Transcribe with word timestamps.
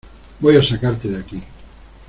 Voy 0.39 0.55
a 0.57 0.63
sacarte 0.63 1.09
de 1.09 1.19
aquí. 1.19 1.43